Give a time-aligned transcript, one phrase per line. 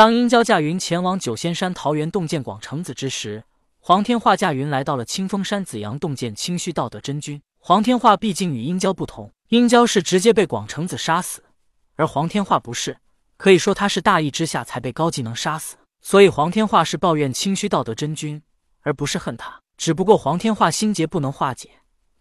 [0.00, 3.44] 当殷郊驾云前往九仙山桃园洞见广成子之时，
[3.80, 7.42] 黄天化驾云来到了清风山紫阳洞见清虚道德真君。
[7.58, 11.44] 黄天化毕竟与殷郊不同，殷郊是直接被广成子杀死，
[11.96, 12.96] 而黄天化不是，
[13.36, 15.76] 可以说他是大意之下才被高技能杀死。
[16.00, 18.40] 所以黄天化是抱怨清虚道德真君，
[18.80, 19.60] 而不是恨他。
[19.76, 21.68] 只不过黄天化心结不能化解，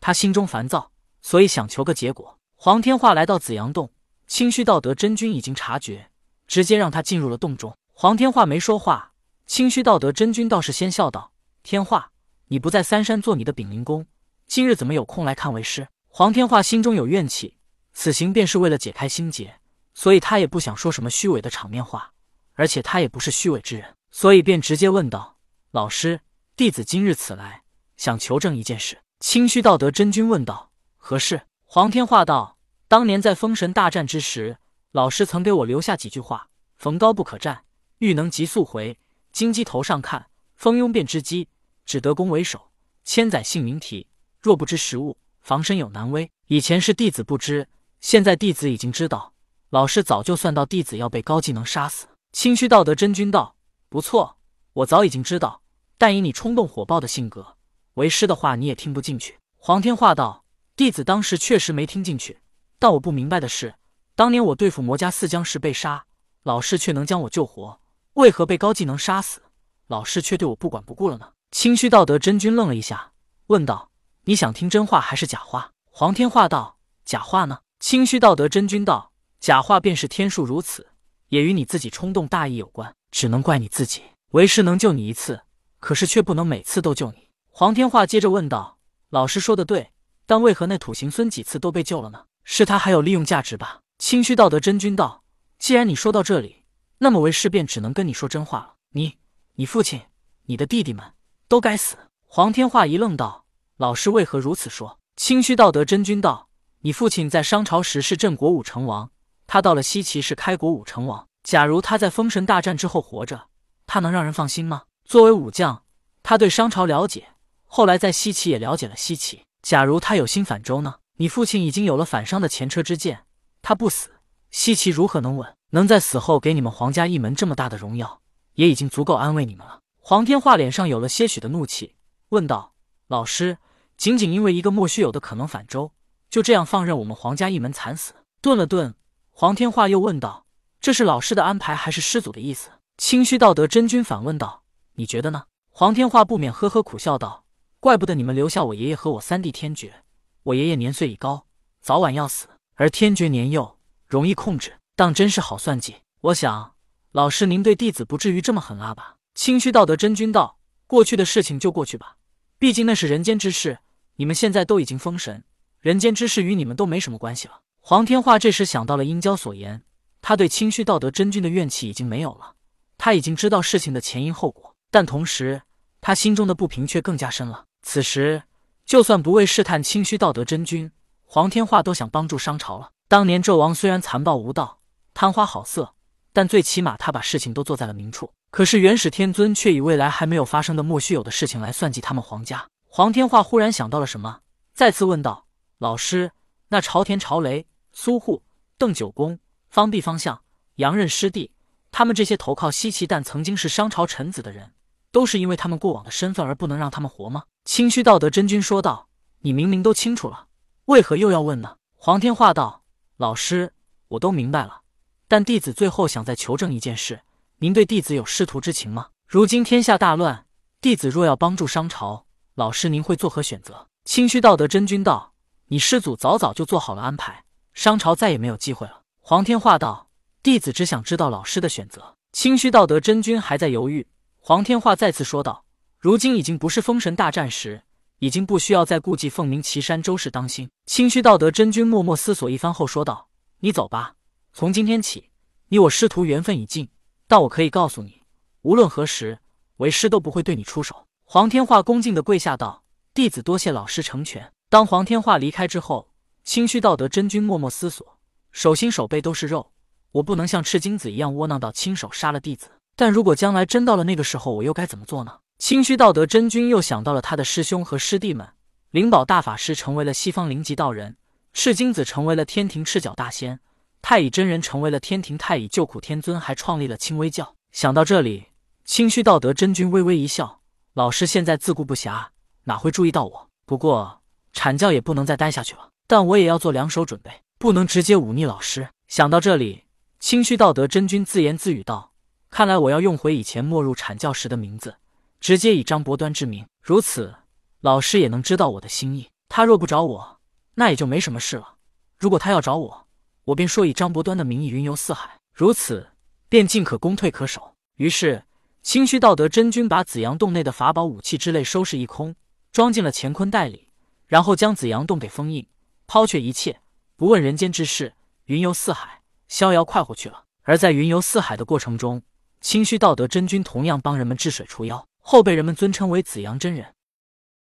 [0.02, 0.91] 他心中烦躁，
[1.21, 2.38] 所以想求个结果。
[2.57, 3.89] 黄天化来到紫阳洞，
[4.27, 6.09] 清虚道德真君已经察觉，
[6.50, 7.77] 直接让他进入了洞中。
[7.93, 9.13] 黄天化没说话，
[9.45, 11.32] 清虚道德真君倒是先笑道。
[11.61, 12.10] 天化，
[12.47, 14.05] 你不在三山做你的丙灵宫，
[14.47, 15.88] 今日怎么有空来看为师？
[16.07, 17.55] 黄天化心中有怨气，
[17.93, 19.60] 此行便是为了解开心结，
[19.93, 22.11] 所以他也不想说什么虚伪的场面话，
[22.55, 25.38] 而且他也不是虚伪之人，所以便直接问道
[25.69, 26.19] ：“老师，
[26.55, 27.61] 弟子今日此来，
[27.96, 34.58] 想求证一件事。”清虚道德真君问道：“何事？”黄天化道：“当年在封神大战之时，
[34.92, 37.64] 老师曾给我留下几句话：逢高不可战，
[38.00, 38.97] 欲能急速回，
[39.31, 41.47] 金鸡头上看，蜂拥便知机。”
[41.86, 42.69] 只得攻为首，
[43.03, 44.08] 千载姓名题。
[44.39, 46.30] 若不知时务，防身有难危。
[46.45, 47.67] 以前是弟子不知，
[48.00, 49.33] 现在弟子已经知道。
[49.72, 52.08] 老师早就算到弟子要被高技能杀死。
[52.31, 53.56] 清虚道德真君道
[53.89, 54.38] ：“不错，
[54.73, 55.63] 我早已经知道。
[55.97, 57.56] 但以你冲动火爆的性格，
[57.95, 62.39] 为师的话你也听不进去。”黄天化道：“弟子当时确实没听进去，
[62.78, 63.73] 但我不明白的是，
[64.20, 66.03] 当年我对付魔家四将时被杀，
[66.44, 67.80] 老师却能将我救活，
[68.16, 69.44] 为何被高技能杀死，
[69.88, 73.14] 老师却对我不管不顾了呢？”清虚道德真君愣了一下，
[73.47, 73.92] 问道
[74.28, 80.88] ：“你想听真话还是假话？”黄天化道：“假话呢。”清虚道德真君道：“假话便是天数如此，
[81.30, 84.02] 也与你自己冲动大意有关，只能怪你自己。
[84.31, 85.44] 为师能救你一次，
[85.80, 88.80] 可是却不能每次都救你。”黄天化接着问道
[89.12, 89.94] ：“老师说的对，
[90.25, 92.25] 但为何那土行孙几次都被救了呢？
[92.44, 95.23] 是他还有利用价值吧？”清虚道德真君道
[95.59, 96.64] ：“既然你说到这里，
[97.00, 98.75] 那么为师便只能跟你说真话了。
[98.94, 99.17] 你、
[99.56, 100.02] 你父亲、
[100.45, 101.14] 你的弟弟们。”
[101.50, 101.97] 都该死！
[102.25, 103.44] 黄天化一愣道
[103.75, 106.47] ：“老师为何如此说？”清虚道德真君道
[106.81, 109.12] ：“你父亲在商朝时是镇国武成王，
[109.47, 111.28] 他到了西岐是开国武成王。
[111.44, 113.47] 假如他在封神大战之后活着，
[113.85, 114.84] 他能让人放心吗？
[115.03, 115.84] 作为武将，
[116.23, 117.29] 他对商朝了解，
[117.66, 119.41] 后来在西岐也了解了西岐。
[119.62, 120.96] 假如他有心反周呢？
[121.18, 123.25] 你父亲已经有了反商的前车之鉴，
[123.62, 124.09] 他不死，
[124.52, 125.56] 西岐如何能稳？
[125.72, 128.22] 能在死后给你们皇家一门这么大的荣耀，
[128.53, 131.96] 也已经足够安慰你们了。”黄天化脸上有了些许的怒气，
[132.30, 132.74] 问道
[133.08, 133.59] ：“老师，
[133.96, 135.92] 仅仅因为一个莫须有的可能反周，
[136.30, 138.96] 就这样放任我们皇家一门惨死？”顿了顿，
[139.31, 140.46] 黄天化又问道
[140.81, 144.64] ：“这是老师的安排，还是师祖的意思？”清虚道德真君反问道
[144.96, 147.46] ：“你觉得呢？”黄天化不免呵呵苦笑道
[147.80, 150.03] ：“怪不得你们留下我爷爷和我三弟天爵。
[150.44, 151.46] 我爷爷年岁已高，
[151.81, 152.47] 早晚要死；
[152.79, 155.97] 而天爵年幼，容易控制，当真是好算计。
[156.22, 156.75] 我想，
[157.12, 162.16] 老师您对弟子不至于这么狠辣吧？”清虚道德真君道：“过去的事情就过去吧，
[162.57, 163.79] 毕竟那是人间之事。
[164.16, 165.44] 你们现在都已经封神，
[165.81, 169.84] 人间之事与你们都没什么关系了。”黄天化这时想到了殷郊所言，
[170.22, 172.56] 他对清虚道德真君的怨气已经没有了。
[172.97, 175.63] 他已经知道事情的前因后果，但同时
[176.00, 177.66] 他心中的不平却更加深了。
[177.81, 178.44] 此时，
[178.85, 180.90] 就算不为试探清虚道德真君，
[181.31, 182.90] 黄天化都想帮助商朝了。
[183.07, 184.79] 当年纣王虽然残暴无道、
[185.13, 185.94] 贪花好色，
[186.34, 188.31] 但最起码他把事情都做在了明处。
[188.50, 192.66] 可是元始天尊却以未来还没有发生的莫须有的事情来算计他们皇家。
[192.88, 194.40] 黄天化忽然想到了什么，
[194.73, 195.45] 再次问道
[195.78, 196.31] ：“老师，
[196.69, 198.41] 那朝田、朝雷、苏护、
[198.79, 199.38] 邓九公、
[199.69, 200.41] 方弼、方相、
[200.78, 201.51] 杨任师弟，
[201.91, 204.72] 他们这些投靠西岐但曾经是商朝臣子的人，
[205.11, 209.09] 都是因为他们过往的身份而不能让他们活吗？”清虚道德真君说道
[209.41, 210.47] ：“你明明都清楚了，
[210.89, 212.83] 为何又要问呢？”黄天化道
[213.17, 213.73] ：“老师，
[214.07, 214.81] 我都明白了，
[215.27, 217.22] 但弟子最后想再求证一件事。”
[217.61, 219.09] 您对弟子有师徒之情吗？
[219.28, 220.47] 如今天下大乱，
[220.81, 223.88] 弟子若要帮助商朝，老师您会作何选择？
[224.05, 225.33] 清虚道德真君道
[225.69, 230.09] ：“你师祖早早就做好了安排，商朝再也没有机会了。”黄天化道
[230.41, 234.08] ：“弟子只想知道老师的选择。”清虚道德真君还在犹豫。
[234.40, 235.66] 黄天化再次说道
[235.99, 237.84] ：“如今已经不是封神大战时，
[238.19, 243.29] 已经不需要再顾忌凤鸣岐山周氏当心。”清虚道德真君默默思索一番后说道
[243.59, 244.16] ：“你走吧，
[244.53, 245.29] 从今天起，
[245.67, 246.87] 你我师徒缘分已尽。”
[247.27, 248.23] 但我可以告诉你，
[248.63, 249.37] 无论何时，
[249.77, 251.05] 为师都不会对你出手。
[251.25, 252.83] 黄天化恭敬的跪下道
[253.13, 256.10] ：“弟子多谢老师成全。”当黄天化离开之后，
[256.44, 258.18] 清虚道德真君默默思索：
[258.51, 259.71] 手心手背都是肉，
[260.12, 262.71] 我不能像赤精子一样窝囊到亲手杀了弟子。
[262.95, 265.38] 但如果将来真到了那个时候，我又该怎么做呢？
[265.60, 268.48] 清虚道德真君又想到了他的师兄和师弟们：
[268.92, 271.18] 灵宝大法师成为了西方灵极道人，
[271.52, 273.60] 赤精子成为了天庭赤脚大仙。
[274.02, 277.56] 太乙真人成为了天庭太乙救苦天尊，还创立了清微教。
[277.74, 278.46] 想到这里，
[278.86, 280.62] 清虚道德真君微微一笑
[280.96, 282.28] ：“老师现在自顾不暇，
[282.64, 283.50] 哪会注意到我？
[283.66, 284.22] 不过
[284.54, 289.84] 阐教也不能再待下去了，但我也要做两手准备，不能直接忤逆老师。”想到这里，
[290.22, 292.14] 清虚道德真君自言自语道
[292.50, 294.96] ：“看来我要用回以前没入阐教时的名字，
[295.40, 296.66] 直接以张伯端之名。
[296.82, 297.36] 如此，
[297.82, 299.30] 老师也能知道我的心意。
[299.48, 300.40] 他若不找我，
[300.76, 301.76] 那也就没什么事了。
[302.18, 303.08] 如果他要找我，
[303.46, 306.10] 我便说以张伯端的名义云游四海，如此
[306.48, 308.44] 便进可攻退可守。”于是，
[308.82, 312.36] 清虚道德真君把紫阳洞内的法宝、武器之类收拾一空，
[312.72, 313.90] 装进了乾坤袋里，
[314.28, 315.68] 然后将紫阳洞给封印，
[316.08, 316.80] 抛却一切，
[317.16, 318.14] 不问人间之事，
[318.46, 320.46] 云游四海，逍遥快活去了。
[320.64, 322.22] 而在云游四海的过程中，
[322.62, 326.96] 清虚道德真君同样帮人们治水除妖，后被人们尊称为紫阳真人。